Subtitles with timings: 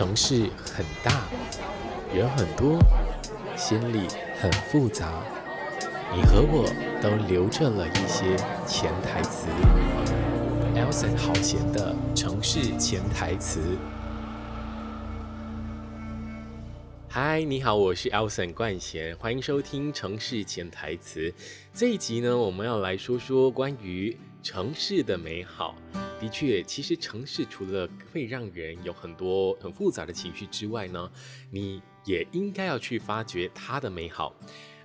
[0.00, 1.28] 城市很大，
[2.14, 2.78] 人很多，
[3.54, 4.08] 心里
[4.40, 5.22] 很复杂。
[6.16, 6.64] 你和我
[7.02, 8.34] 都留着了一些
[8.66, 9.46] 潜台词。
[10.74, 13.60] Elson 好闲的城市潜台词。
[17.10, 21.30] 嗨，你好，我是 Elson 冠贤，欢迎收听城市潜台词。
[21.74, 25.74] 这一集呢，我们要来说说关于城市的美好。
[26.20, 31.10] 的确，其实城市除了会让人有很多很复杂的情绪之外呢，
[31.50, 34.34] 你也应该要去发掘它的美好。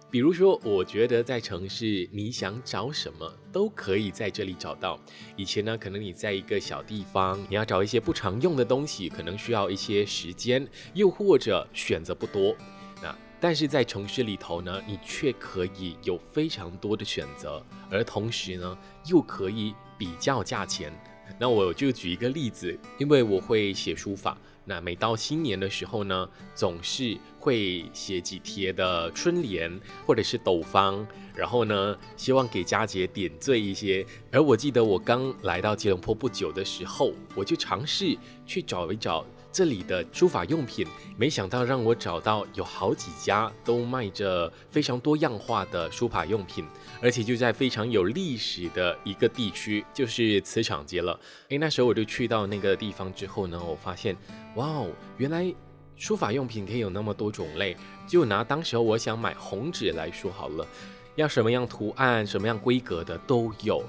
[0.10, 4.98] 比如说，我觉得在城市，你想找什么都可以在这里找到。
[5.36, 12.56] 以前呢，可能你在一个小地方，你要找一些不常用的东西，可能需要一些时间，又或者选择不多。
[13.02, 20.94] 那但是在城市里头呢，你却可以有非常多的选择，而同时呢，又可以比较价钱。
[21.38, 34.06] 那我就举一个例子，因为我会写书法，那每到新年的时候呢，总是会写几贴的春联或者是斗方，然后呢，希望给佳节点缀一些。
[34.32, 39.26] 而我记得我刚来到吉隆坡不久的时候，我就尝试去找一找。
[39.56, 46.66] 这里的书法用品，没想到让我找到有好几家都卖着非常多样化的书法用品，
[47.02, 51.18] 而且就在非常有历史的一个地区，就是磁场街了。
[51.48, 54.14] 诶，那时候我就去到那个地方之后呢，我发现，
[54.56, 55.50] 哇哦，原来
[55.96, 57.78] 书法用品可以有那么多种类。
[58.06, 60.68] 就拿当时候我想买红纸来说好了，
[61.16, 63.82] 要什么样图案、什么样规格的都有。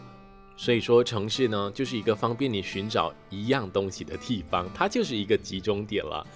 [0.56, 6.26] 所以说，城市呢，就是一个方便你寻找一样东西的地方，它就是一个集中点了。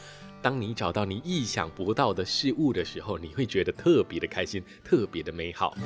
[0.42, 5.76] 当你找到你意想不到的事物的时候，你会觉得特别的开心，特别的美好。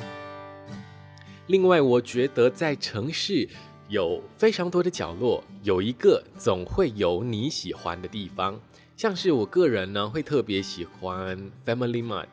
[1.47, 3.47] 另外，我觉得在城市
[3.87, 8.59] 有非常多的角落，有一个总会有你喜欢的地方，
[8.97, 12.27] 像是我个人呢，会特别喜欢 Family Mart。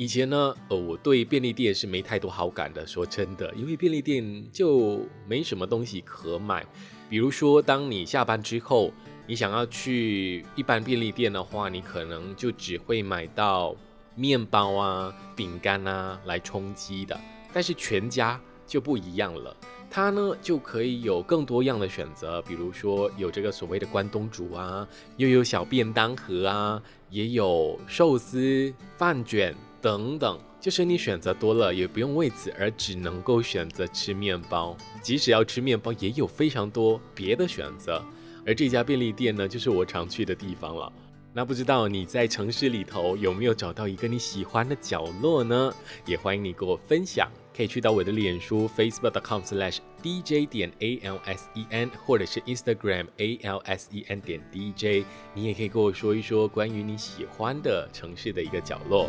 [0.00, 2.86] 以前呢，呃，我对便利店是没太多好感的。
[2.86, 6.64] 说真的，因为便利店就没什么东西可买。
[7.10, 8.90] 比如说，当你下班之后，
[9.26, 13.76] 你想要去一般便利店的话，你可能就只会买到
[14.14, 17.20] 面包啊、饼干啊来充饥的。
[17.52, 19.54] 但是全家就不一样了，
[19.90, 22.40] 它呢就可以有更多样的选择。
[22.40, 24.88] 比如说，有这个所谓的关东煮啊，
[25.18, 29.54] 又有小便当盒啊，也有寿司、饭卷。
[29.80, 34.76] 等等，就是你选择多了，也不用为此而只能够选择吃面包。
[35.02, 38.04] 即使要吃面包，也有非常多别的选择。
[38.46, 40.92] 而这家便利店呢，就是我常去的地方了。
[41.32, 45.72] 那不知道你在城市里头有没有找到一个你喜欢的角落呢？
[46.04, 55.04] 也欢迎你跟我分享，可以去到我的脸书 facebook.com/slash dj 点 alsen，或者是 Instagram alsen 点 dj。
[55.32, 59.08] 你也可以跟我说一说关于你喜欢的城市的一个角落。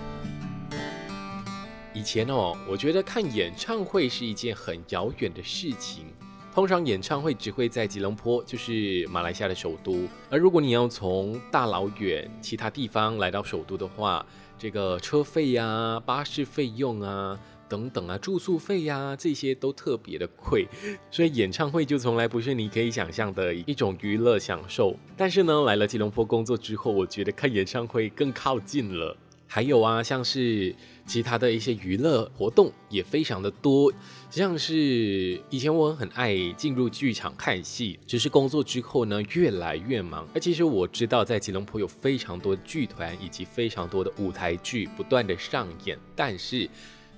[1.94, 6.06] 以前哦，我觉得看演唱会是一件很遥远的事情。
[6.54, 10.08] 通常演唱会只会在吉隆坡，就是马来西亚的首都。
[10.30, 14.26] 而如果你要从大老远其他地方来到首都的话，
[14.58, 17.38] 这个车费呀、巴士费用啊
[17.68, 20.68] 等等啊、住宿费呀、啊，这些都特别的贵。
[21.10, 24.96] 所以演唱会就从来不是你可以想象的一种娱乐享受。
[25.18, 29.18] 但是呢，来了吉隆坡工作之后，我觉得看演唱会更靠近了。
[29.54, 30.74] 还有啊，像是
[31.06, 33.92] 其他的一些娱乐活动也非常的多，
[34.30, 40.26] 像是以前我很爱进入剧场看戏，只是工作之后呢，越来越忙。
[40.34, 46.70] 而其实我知道在吉隆坡有非常多剧团以及非常多的舞台剧不断的上演，但是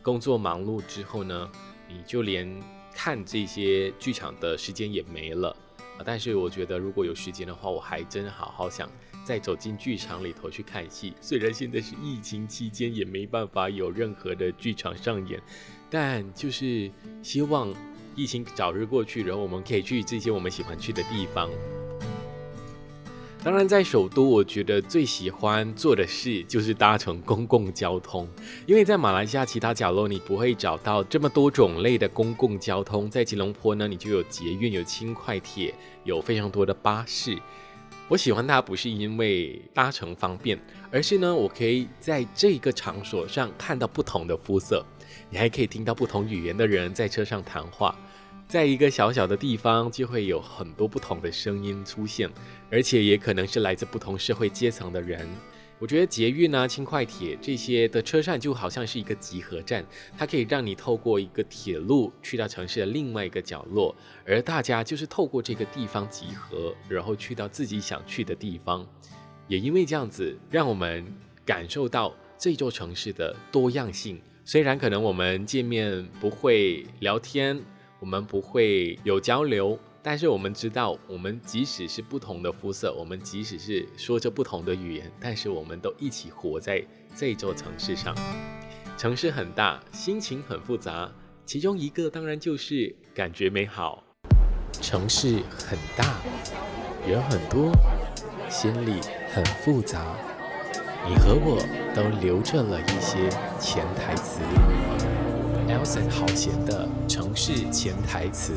[0.02, 1.48] 工作忙碌之后呢，
[1.88, 2.52] 你就连
[2.96, 5.56] 看这些剧场的时间也没了。
[6.06, 8.90] 但是我觉得如果有时间的话，我还真好好想。
[9.26, 15.42] 再走进剧场里头去看戏，虽然现在是疫情期间，也没办法有任何的剧场上演，
[15.90, 17.74] 但就是希望
[18.18, 21.50] 疫情早日过去，然后我们可以去这些我们喜欢去的地方。
[23.44, 28.26] 当然，在首都，我觉得最喜欢做的事就是搭乘公共交通，
[28.66, 35.76] 因为在马来西亚其他角落你不会找到这么多种类的公共交通，在吉隆坡呢，你就有捷运、有轻快铁，
[36.06, 37.38] 有非常多的巴士。
[38.08, 40.58] 我喜欢它不是因为搭乘方便，
[40.90, 44.86] 而是呢，我可以在这个场所上看到不同的肤色，
[45.30, 47.94] 你还可以听到不同语言的人在车上谈话，
[48.54, 52.30] 在一个小小的地方就会有很多不同的声音出现，
[52.70, 55.28] 而且也可能是来自不同社会阶层的人。
[55.80, 59.84] 我觉得捷运啊、轻快铁这些的车站就好像是一个集合站，
[60.16, 68.88] 它可以让你透过一个铁路去到城市的另外一个角落，而大家就是透过这个地方集合，然后去到自己想去的地方。
[69.48, 71.04] 也因为这样子，让我们
[71.44, 74.22] 感受到这座城市的多样性。
[74.46, 77.60] 虽然可能我们见面不会聊天，
[78.04, 86.86] 我们不会有交流，但是我们知道，我们即使是不同的肤色，我们即使是说着不同的语言，但是我们都一起活在
[87.16, 88.14] 这座城市上。
[88.98, 91.10] 城市很大，心情很复杂，
[91.46, 94.04] 其中一个当然就是感觉美好。
[94.82, 96.18] 城市很大，
[97.08, 97.72] 人很多，
[98.50, 99.00] 心里
[99.34, 100.14] 很复杂。
[101.08, 101.58] 你和我
[101.96, 103.30] 都留着了一些
[103.62, 104.42] 潜台词
[106.10, 108.54] 好闲的城市潜台词。